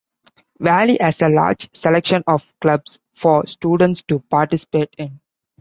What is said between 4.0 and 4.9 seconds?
to participate